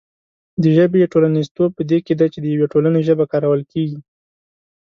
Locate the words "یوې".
2.53-2.67